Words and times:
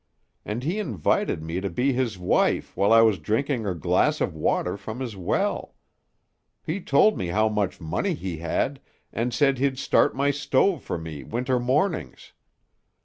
And 0.43 0.63
he 0.63 0.79
invited 0.79 1.43
me 1.43 1.61
to 1.61 1.69
be 1.69 1.93
his 1.93 2.17
wife 2.17 2.75
while 2.75 2.91
I 2.91 3.01
was 3.03 3.19
drinking 3.19 3.67
a 3.67 3.75
glass 3.75 4.19
of 4.19 4.33
water 4.33 4.75
from 4.75 4.99
his 4.99 5.15
well. 5.15 5.75
He 6.63 6.81
told 6.81 7.19
me 7.19 7.27
how 7.27 7.47
much 7.49 7.79
money 7.79 8.15
he 8.15 8.37
had 8.39 8.81
and 9.13 9.31
said 9.31 9.59
he'd 9.59 9.77
start 9.77 10.15
my 10.15 10.31
stove 10.31 10.81
for 10.81 10.97
me 10.97 11.23
winter 11.23 11.59
mornings. 11.59 12.33